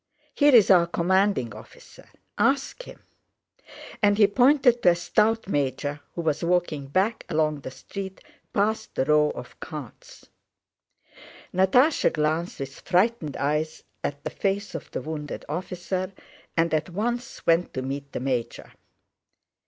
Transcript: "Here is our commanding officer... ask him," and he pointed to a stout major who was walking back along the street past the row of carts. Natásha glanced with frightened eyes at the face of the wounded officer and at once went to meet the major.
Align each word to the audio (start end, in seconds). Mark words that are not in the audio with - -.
"Here 0.33 0.55
is 0.55 0.71
our 0.71 0.87
commanding 0.87 1.53
officer... 1.53 2.05
ask 2.35 2.81
him," 2.87 3.03
and 4.01 4.17
he 4.17 4.25
pointed 4.25 4.81
to 4.81 4.89
a 4.89 4.95
stout 4.95 5.47
major 5.47 5.99
who 6.15 6.21
was 6.21 6.43
walking 6.43 6.87
back 6.87 7.23
along 7.29 7.59
the 7.59 7.69
street 7.69 8.19
past 8.51 8.95
the 8.95 9.05
row 9.05 9.29
of 9.35 9.59
carts. 9.59 10.27
Natásha 11.53 12.11
glanced 12.11 12.59
with 12.59 12.79
frightened 12.79 13.37
eyes 13.37 13.83
at 14.03 14.23
the 14.23 14.31
face 14.31 14.73
of 14.73 14.89
the 14.89 15.01
wounded 15.03 15.45
officer 15.47 16.11
and 16.57 16.73
at 16.73 16.89
once 16.89 17.45
went 17.45 17.71
to 17.75 17.83
meet 17.83 18.11
the 18.11 18.19
major. 18.19 18.71